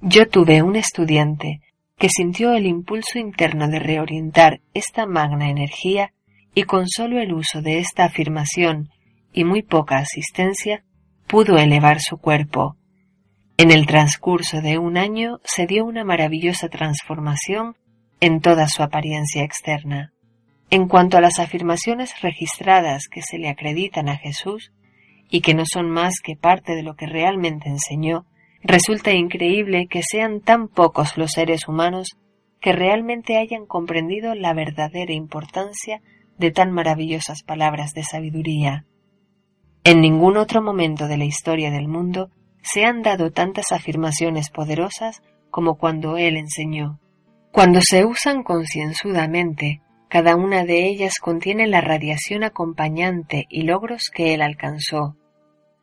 Yo 0.00 0.26
tuve 0.30 0.62
un 0.62 0.76
estudiante 0.76 1.60
que 1.98 2.08
sintió 2.08 2.54
el 2.54 2.66
impulso 2.66 3.18
interno 3.18 3.68
de 3.68 3.78
reorientar 3.78 4.60
esta 4.74 5.06
magna 5.06 5.48
energía 5.48 6.12
y 6.54 6.64
con 6.64 6.88
solo 6.88 7.20
el 7.20 7.32
uso 7.32 7.62
de 7.62 7.78
esta 7.78 8.04
afirmación 8.04 8.90
y 9.32 9.44
muy 9.44 9.62
poca 9.62 9.98
asistencia 9.98 10.84
pudo 11.26 11.56
elevar 11.56 12.00
su 12.00 12.18
cuerpo. 12.18 12.76
En 13.56 13.70
el 13.70 13.86
transcurso 13.86 14.60
de 14.60 14.78
un 14.78 14.96
año 14.96 15.38
se 15.44 15.66
dio 15.66 15.84
una 15.84 16.04
maravillosa 16.04 16.68
transformación 16.68 17.76
en 18.20 18.40
toda 18.40 18.68
su 18.68 18.82
apariencia 18.82 19.42
externa. 19.42 20.12
En 20.70 20.88
cuanto 20.88 21.18
a 21.18 21.20
las 21.20 21.38
afirmaciones 21.38 22.20
registradas 22.22 23.08
que 23.08 23.22
se 23.22 23.38
le 23.38 23.48
acreditan 23.48 24.08
a 24.08 24.16
Jesús, 24.16 24.72
y 25.32 25.40
que 25.40 25.54
no 25.54 25.64
son 25.64 25.90
más 25.90 26.20
que 26.22 26.36
parte 26.36 26.76
de 26.76 26.82
lo 26.82 26.94
que 26.94 27.06
realmente 27.06 27.70
enseñó, 27.70 28.26
resulta 28.62 29.12
increíble 29.12 29.86
que 29.88 30.02
sean 30.02 30.40
tan 30.40 30.68
pocos 30.68 31.16
los 31.16 31.32
seres 31.32 31.68
humanos 31.68 32.16
que 32.60 32.72
realmente 32.72 33.38
hayan 33.38 33.66
comprendido 33.66 34.34
la 34.34 34.54
verdadera 34.54 35.12
importancia 35.12 36.00
de 36.38 36.50
tan 36.50 36.70
maravillosas 36.70 37.42
palabras 37.42 37.92
de 37.92 38.04
sabiduría. 38.04 38.86
En 39.84 40.00
ningún 40.00 40.36
otro 40.36 40.62
momento 40.62 41.08
de 41.08 41.16
la 41.16 41.24
historia 41.24 41.70
del 41.70 41.88
mundo 41.88 42.30
se 42.62 42.84
han 42.84 43.02
dado 43.02 43.32
tantas 43.32 43.72
afirmaciones 43.72 44.50
poderosas 44.50 45.22
como 45.50 45.76
cuando 45.76 46.16
él 46.16 46.36
enseñó. 46.36 47.00
Cuando 47.50 47.80
se 47.82 48.04
usan 48.04 48.44
concienzudamente, 48.44 49.82
cada 50.08 50.36
una 50.36 50.64
de 50.64 50.86
ellas 50.86 51.14
contiene 51.20 51.66
la 51.66 51.80
radiación 51.80 52.44
acompañante 52.44 53.46
y 53.48 53.62
logros 53.62 54.10
que 54.14 54.34
él 54.34 54.42
alcanzó, 54.42 55.16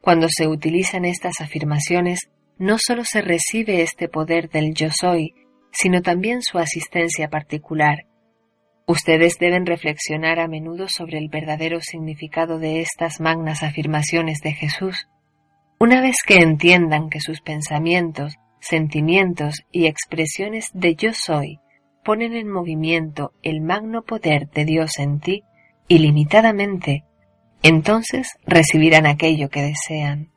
cuando 0.01 0.27
se 0.29 0.47
utilizan 0.47 1.03
estas 1.03 1.41
afirmaciones, 1.41 2.29
no 2.59 2.77
solo 2.77 3.03
se 3.05 3.21
recibe 3.21 3.81
este 3.81 4.09
poder 4.09 4.49
del 4.49 4.73
yo 4.73 4.89
soy, 4.91 5.33
sino 5.71 6.01
también 6.01 6.41
su 6.41 6.59
asistencia 6.59 7.29
particular. 7.29 8.05
Ustedes 8.85 9.35
deben 9.39 9.65
reflexionar 9.65 10.39
a 10.39 10.47
menudo 10.47 10.87
sobre 10.89 11.19
el 11.19 11.29
verdadero 11.29 11.79
significado 11.79 12.59
de 12.59 12.81
estas 12.81 13.19
magnas 13.19 13.63
afirmaciones 13.63 14.41
de 14.41 14.53
Jesús. 14.53 15.07
Una 15.79 16.01
vez 16.01 16.17
que 16.25 16.35
entiendan 16.35 17.09
que 17.09 17.21
sus 17.21 17.41
pensamientos, 17.41 18.35
sentimientos 18.59 19.63
y 19.71 19.85
expresiones 19.85 20.69
de 20.73 20.95
yo 20.95 21.13
soy 21.13 21.59
ponen 22.03 22.35
en 22.35 22.49
movimiento 22.49 23.31
el 23.41 23.61
magno 23.61 24.01
poder 24.01 24.49
de 24.49 24.65
Dios 24.65 24.97
en 24.97 25.19
ti, 25.19 25.43
ilimitadamente, 25.87 27.05
entonces 27.61 28.37
recibirán 28.45 29.05
aquello 29.05 29.49
que 29.49 29.61
desean. 29.61 30.31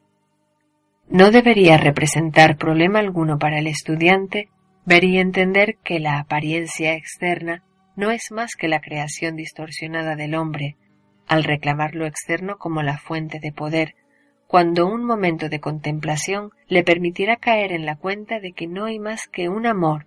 No 1.08 1.30
debería 1.30 1.76
representar 1.76 2.56
problema 2.56 2.98
alguno 2.98 3.38
para 3.38 3.58
el 3.58 3.66
estudiante 3.66 4.48
ver 4.84 5.04
y 5.04 5.18
entender 5.18 5.76
que 5.84 6.00
la 6.00 6.18
apariencia 6.18 6.94
externa 6.94 7.62
no 7.96 8.10
es 8.10 8.30
más 8.30 8.54
que 8.56 8.68
la 8.68 8.80
creación 8.80 9.36
distorsionada 9.36 10.16
del 10.16 10.34
hombre, 10.34 10.76
al 11.26 11.44
reclamar 11.44 11.94
lo 11.94 12.06
externo 12.06 12.56
como 12.58 12.82
la 12.82 12.98
fuente 12.98 13.38
de 13.40 13.52
poder, 13.52 13.94
cuando 14.46 14.86
un 14.86 15.04
momento 15.04 15.48
de 15.48 15.60
contemplación 15.60 16.50
le 16.66 16.82
permitirá 16.82 17.36
caer 17.36 17.72
en 17.72 17.86
la 17.86 17.96
cuenta 17.96 18.40
de 18.40 18.52
que 18.52 18.66
no 18.66 18.84
hay 18.84 18.98
más 18.98 19.26
que 19.28 19.48
un 19.48 19.66
amor, 19.66 20.06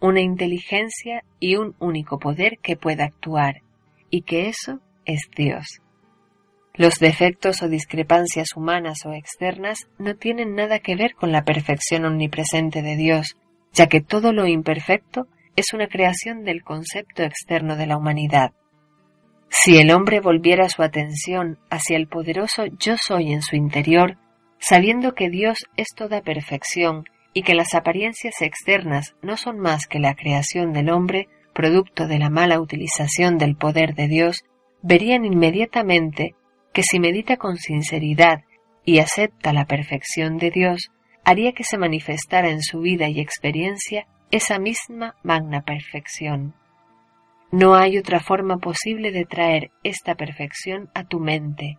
una 0.00 0.20
inteligencia 0.20 1.22
y 1.40 1.56
un 1.56 1.74
único 1.78 2.18
poder 2.18 2.58
que 2.62 2.76
pueda 2.76 3.04
actuar, 3.04 3.62
y 4.10 4.22
que 4.22 4.48
eso 4.48 4.80
es 5.04 5.28
Dios. 5.36 5.80
Los 6.76 6.98
defectos 6.98 7.62
o 7.62 7.68
discrepancias 7.68 8.48
humanas 8.54 9.06
o 9.06 9.12
externas 9.12 9.78
no 9.98 10.14
tienen 10.14 10.54
nada 10.54 10.78
que 10.80 10.94
ver 10.94 11.14
con 11.14 11.32
la 11.32 11.42
perfección 11.42 12.04
omnipresente 12.04 12.82
de 12.82 12.96
Dios, 12.96 13.36
ya 13.72 13.86
que 13.86 14.02
todo 14.02 14.32
lo 14.32 14.46
imperfecto 14.46 15.26
es 15.56 15.72
una 15.72 15.88
creación 15.88 16.44
del 16.44 16.62
concepto 16.62 17.22
externo 17.22 17.76
de 17.76 17.86
la 17.86 17.96
humanidad. 17.96 18.52
Si 19.48 19.78
el 19.78 19.90
hombre 19.90 20.20
volviera 20.20 20.68
su 20.68 20.82
atención 20.82 21.58
hacia 21.70 21.96
el 21.96 22.08
poderoso 22.08 22.66
yo 22.78 22.96
soy 22.98 23.32
en 23.32 23.40
su 23.40 23.56
interior, 23.56 24.18
sabiendo 24.58 25.14
que 25.14 25.30
Dios 25.30 25.66
es 25.78 25.88
toda 25.96 26.20
perfección 26.20 27.04
y 27.32 27.42
que 27.42 27.54
las 27.54 27.74
apariencias 27.74 28.42
externas 28.42 29.14
no 29.22 29.38
son 29.38 29.58
más 29.58 29.86
que 29.86 29.98
la 29.98 30.14
creación 30.14 30.74
del 30.74 30.90
hombre, 30.90 31.28
producto 31.54 32.06
de 32.06 32.18
la 32.18 32.28
mala 32.28 32.60
utilización 32.60 33.38
del 33.38 33.56
poder 33.56 33.94
de 33.94 34.08
Dios, 34.08 34.44
verían 34.82 35.24
inmediatamente 35.24 36.34
que 36.76 36.82
si 36.82 37.00
medita 37.00 37.38
con 37.38 37.56
sinceridad 37.56 38.42
y 38.84 38.98
acepta 38.98 39.54
la 39.54 39.64
perfección 39.64 40.36
de 40.36 40.50
Dios, 40.50 40.90
haría 41.24 41.52
que 41.52 41.64
se 41.64 41.78
manifestara 41.78 42.50
en 42.50 42.60
su 42.60 42.80
vida 42.80 43.08
y 43.08 43.18
experiencia 43.18 44.06
esa 44.30 44.58
misma 44.58 45.14
magna 45.22 45.62
perfección. 45.62 46.52
No 47.50 47.76
hay 47.76 47.96
otra 47.96 48.20
forma 48.20 48.58
posible 48.58 49.10
de 49.10 49.24
traer 49.24 49.70
esta 49.84 50.16
perfección 50.16 50.90
a 50.92 51.04
tu 51.04 51.18
mente, 51.18 51.78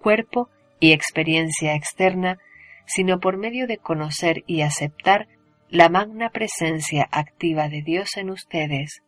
cuerpo 0.00 0.48
y 0.80 0.92
experiencia 0.92 1.74
externa, 1.74 2.38
sino 2.86 3.20
por 3.20 3.36
medio 3.36 3.66
de 3.66 3.76
conocer 3.76 4.44
y 4.46 4.62
aceptar 4.62 5.28
la 5.68 5.90
magna 5.90 6.30
presencia 6.30 7.06
activa 7.12 7.68
de 7.68 7.82
Dios 7.82 8.16
en 8.16 8.30
ustedes. 8.30 9.02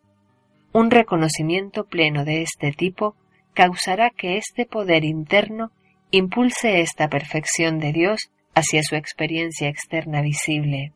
Un 0.75 0.91
reconocimiento 0.91 1.87
pleno 1.87 2.27
de 2.27 2.43
este 2.43 2.73
tipo 2.73 3.17
causará 3.55 4.11
que 4.11 4.37
este 4.37 4.67
poder 4.67 5.05
interno 5.05 5.71
impulse 6.11 6.81
esta 6.81 7.09
perfección 7.09 7.79
de 7.79 7.93
Dios 7.93 8.31
hacia 8.55 8.83
su 8.83 8.97
experiencia 8.97 9.69
externa 9.69 10.23
visible. 10.23 10.93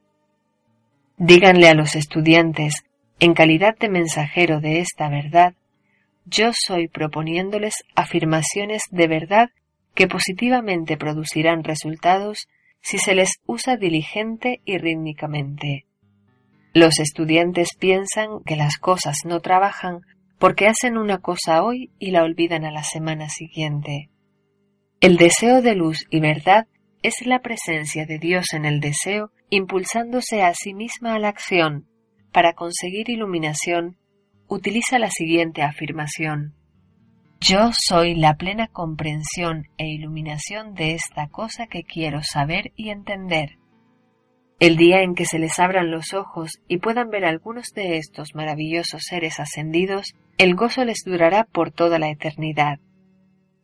Díganle 1.17 1.69
a 1.69 1.75
los 1.75 1.95
estudiantes, 1.95 2.85
en 3.21 3.35
calidad 3.35 3.77
de 3.79 3.89
mensajero 3.89 4.61
de 4.61 4.81
esta 4.81 5.09
verdad, 5.09 5.55
yo 6.27 6.51
soy 6.53 6.89
proponiéndoles 6.89 7.85
afirmaciones 7.95 8.83
de 8.91 9.07
verdad 9.07 9.51
que 9.95 10.09
positivamente 10.09 10.97
producirán 10.97 11.63
resultados 11.63 12.49
si 12.81 12.99
se 12.99 13.15
les 13.15 13.37
usa 13.47 13.77
diligente 13.77 14.61
y 14.65 14.79
rítmicamente. 14.79 15.87
Los 16.73 16.99
estudiantes 16.99 17.69
piensan 17.79 18.43
que 18.45 18.57
las 18.57 18.79
cosas 18.79 19.19
no 19.25 19.41
trabajan 19.41 20.01
porque 20.39 20.67
hacen 20.67 20.97
una 20.97 21.19
cosa 21.19 21.63
hoy 21.63 21.91
y 21.99 22.11
la 22.11 22.23
olvidan 22.23 22.65
a 22.65 22.71
la 22.71 22.83
semana 22.83 23.29
siguiente. 23.29 24.11
El 25.01 25.17
deseo 25.17 25.63
de 25.63 25.75
luz 25.75 26.07
y 26.11 26.21
verdad 26.21 26.67
es 27.03 27.27
la 27.27 27.41
presencia 27.41 28.07
de 28.07 28.19
Dios 28.19 28.47
en 28.55 28.65
el 28.65 28.81
deseo, 28.81 29.31
impulsándose 29.51 30.43
a 30.43 30.55
sí 30.55 30.73
misma 30.73 31.15
a 31.15 31.19
la 31.19 31.29
acción. 31.29 31.87
Para 32.33 32.55
conseguir 32.55 33.11
iluminación, 33.11 33.99
utiliza 34.49 34.99
la 34.99 35.11
siguiente 35.11 35.63
afirmación. 35.63 36.55
Yo 37.41 37.71
soy 37.79 38.15
la 38.15 38.37
plena 38.37 38.69
comprensión 38.69 39.65
e 39.77 39.87
iluminación 39.89 40.73
de 40.73 40.95
esta 40.95 41.29
cosa 41.29 41.67
que 41.67 41.83
quiero 41.83 42.23
saber 42.23 42.73
y 42.75 42.89
entender. 42.89 43.59
El 44.61 44.77
día 44.77 45.03
en 45.03 45.15
que 45.15 45.27
se 45.27 45.39
les 45.39 45.59
abran 45.59 45.91
los 45.91 46.15
ojos 46.15 46.61
y 46.69 46.79
puedan 46.79 47.11
ver 47.11 47.25
algunos 47.25 47.73
de 47.75 47.97
estos 47.97 48.35
maravillosos 48.35 49.03
seres 49.03 49.41
ascendidos, 49.41 50.15
el 50.39 50.55
gozo 50.55 50.85
les 50.85 51.03
durará 51.05 51.45
por 51.45 51.71
toda 51.71 51.99
la 51.99 52.11
eternidad. 52.11 52.79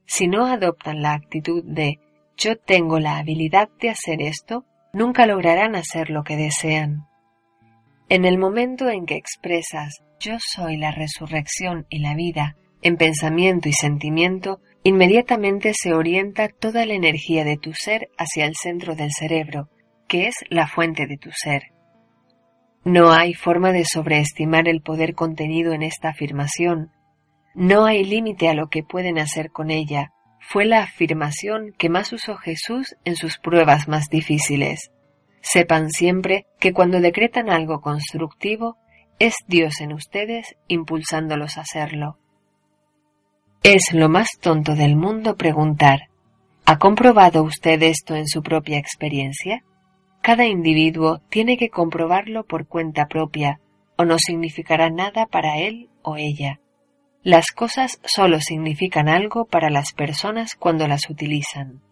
Si 0.06 0.26
no 0.26 0.46
adoptan 0.46 1.02
la 1.02 1.14
actitud 1.14 1.62
de 1.64 2.00
yo 2.36 2.56
tengo 2.56 2.98
la 2.98 3.18
habilidad 3.18 3.68
de 3.80 3.90
hacer 3.90 4.20
esto, 4.20 4.64
nunca 4.92 5.26
lograrán 5.26 5.76
hacer 5.76 6.10
lo 6.10 6.24
que 6.24 6.36
desean. 6.36 7.06
En 8.08 8.24
el 8.24 8.38
momento 8.38 8.88
en 8.88 9.06
que 9.06 9.14
expresas 9.14 10.02
yo 10.18 10.36
soy 10.38 10.76
la 10.76 10.90
resurrección 10.90 11.86
y 11.88 12.00
la 12.00 12.14
vida 12.14 12.56
en 12.82 12.96
pensamiento 12.96 13.68
y 13.68 13.72
sentimiento, 13.72 14.60
inmediatamente 14.82 15.72
se 15.74 15.92
orienta 15.92 16.48
toda 16.48 16.86
la 16.86 16.94
energía 16.94 17.44
de 17.44 17.56
tu 17.58 17.72
ser 17.74 18.08
hacia 18.16 18.46
el 18.46 18.54
centro 18.56 18.94
del 18.94 19.10
cerebro, 19.12 19.68
que 20.10 20.26
es 20.26 20.34
la 20.48 20.66
fuente 20.66 21.06
de 21.06 21.16
tu 21.16 21.30
ser. 21.30 21.70
No 22.84 23.12
hay 23.12 23.32
forma 23.32 23.70
de 23.70 23.84
sobreestimar 23.84 24.66
el 24.66 24.82
poder 24.82 25.14
contenido 25.14 25.72
en 25.72 25.84
esta 25.84 26.08
afirmación. 26.08 26.90
No 27.54 27.84
hay 27.84 28.02
límite 28.04 28.48
a 28.48 28.54
lo 28.54 28.68
que 28.68 28.82
pueden 28.82 29.20
hacer 29.20 29.52
con 29.52 29.70
ella. 29.70 30.10
Fue 30.40 30.64
la 30.64 30.82
afirmación 30.82 31.72
que 31.78 31.88
más 31.88 32.12
usó 32.12 32.36
Jesús 32.36 32.96
en 33.04 33.14
sus 33.14 33.38
pruebas 33.38 33.86
más 33.86 34.08
difíciles. 34.08 34.90
Sepan 35.42 35.90
siempre 35.90 36.46
que 36.58 36.72
cuando 36.72 37.00
decretan 37.00 37.48
algo 37.48 37.80
constructivo, 37.80 38.78
es 39.20 39.34
Dios 39.46 39.80
en 39.80 39.92
ustedes 39.92 40.56
impulsándolos 40.66 41.56
a 41.56 41.60
hacerlo. 41.60 42.18
Es 43.62 43.92
lo 43.92 44.08
más 44.08 44.30
tonto 44.40 44.74
del 44.74 44.96
mundo 44.96 45.36
preguntar, 45.36 46.08
¿ha 46.64 46.78
comprobado 46.78 47.44
usted 47.44 47.80
esto 47.84 48.16
en 48.16 48.26
su 48.26 48.42
propia 48.42 48.78
experiencia? 48.78 49.62
Cada 50.22 50.46
individuo 50.46 51.20
tiene 51.30 51.56
que 51.56 51.70
comprobarlo 51.70 52.44
por 52.44 52.66
cuenta 52.66 53.06
propia, 53.06 53.60
o 53.96 54.04
no 54.04 54.18
significará 54.18 54.90
nada 54.90 55.26
para 55.26 55.58
él 55.58 55.88
o 56.02 56.16
ella. 56.16 56.60
Las 57.22 57.52
cosas 57.52 58.00
solo 58.04 58.40
significan 58.40 59.08
algo 59.08 59.44
para 59.44 59.70
las 59.70 59.92
personas 59.92 60.54
cuando 60.54 60.88
las 60.88 61.08
utilizan. 61.10 61.82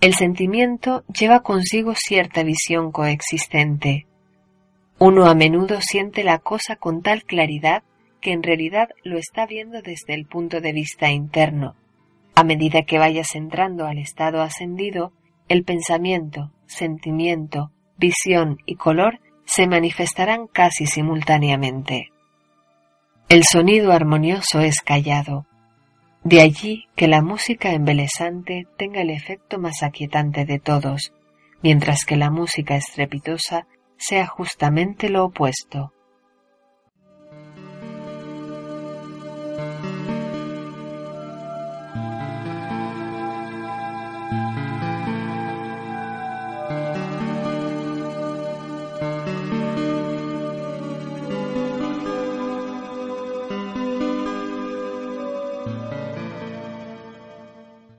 El 0.00 0.14
sentimiento 0.14 1.04
lleva 1.06 1.40
consigo 1.40 1.94
cierta 1.94 2.42
visión 2.42 2.90
coexistente. 2.90 4.06
Uno 4.98 5.26
a 5.26 5.34
menudo 5.34 5.80
siente 5.80 6.24
la 6.24 6.38
cosa 6.38 6.74
con 6.74 7.02
tal 7.02 7.22
claridad 7.22 7.84
que 8.20 8.32
en 8.32 8.42
realidad 8.42 8.88
lo 9.04 9.18
está 9.18 9.46
viendo 9.46 9.82
desde 9.82 10.14
el 10.14 10.26
punto 10.26 10.60
de 10.60 10.72
vista 10.72 11.10
interno. 11.10 11.76
A 12.34 12.42
medida 12.42 12.82
que 12.82 12.98
vayas 12.98 13.34
entrando 13.34 13.86
al 13.86 13.98
estado 13.98 14.42
ascendido, 14.42 15.12
el 15.48 15.64
pensamiento, 15.64 16.50
sentimiento, 16.72 17.70
visión 17.96 18.58
y 18.66 18.76
color 18.76 19.20
se 19.44 19.66
manifestarán 19.66 20.46
casi 20.46 20.86
simultáneamente. 20.86 22.10
El 23.28 23.44
sonido 23.44 23.92
armonioso 23.92 24.60
es 24.60 24.80
callado. 24.80 25.46
De 26.24 26.40
allí 26.40 26.86
que 26.94 27.08
la 27.08 27.22
música 27.22 27.72
embelesante 27.72 28.66
tenga 28.76 29.00
el 29.00 29.10
efecto 29.10 29.58
más 29.58 29.82
aquietante 29.82 30.44
de 30.44 30.58
todos, 30.58 31.12
mientras 31.62 32.04
que 32.04 32.16
la 32.16 32.30
música 32.30 32.76
estrepitosa 32.76 33.66
sea 33.96 34.26
justamente 34.26 35.08
lo 35.08 35.24
opuesto. 35.24 35.92